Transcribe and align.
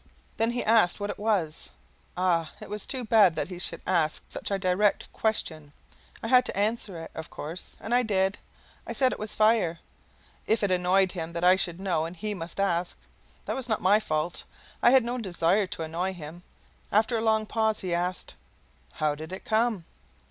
Then 0.37 0.49
he 0.49 0.63
asked 0.63 0.99
what 0.99 1.11
it 1.11 1.19
was. 1.19 1.69
Ah, 2.17 2.53
it 2.59 2.71
was 2.71 2.87
too 2.87 3.03
bad 3.05 3.35
that 3.35 3.49
he 3.49 3.59
should 3.59 3.83
ask 3.85 4.23
such 4.27 4.49
a 4.49 4.57
direct 4.57 5.05
question. 5.13 5.73
I 6.23 6.27
had 6.27 6.43
to 6.45 6.57
answer 6.57 6.97
it, 6.99 7.11
of 7.13 7.29
course, 7.29 7.77
and 7.79 7.93
I 7.93 8.01
did. 8.01 8.39
I 8.87 8.93
said 8.93 9.11
it 9.11 9.19
was 9.19 9.35
fire. 9.35 9.77
If 10.47 10.63
it 10.63 10.71
annoyed 10.71 11.11
him 11.11 11.33
that 11.33 11.43
I 11.43 11.55
should 11.55 11.79
know 11.79 12.05
and 12.05 12.17
he 12.17 12.33
must 12.33 12.59
ask; 12.59 12.97
that 13.45 13.55
was 13.55 13.69
not 13.69 13.79
my 13.79 13.99
fault; 13.99 14.43
I 14.81 14.89
had 14.89 15.03
no 15.03 15.19
desire 15.19 15.67
to 15.67 15.83
annoy 15.83 16.13
him. 16.13 16.41
After 16.91 17.19
a 17.19 17.45
pause 17.45 17.81
he 17.81 17.93
asked: 17.93 18.33
"How 18.93 19.13
did 19.13 19.31
it 19.31 19.45
come?" 19.45 19.85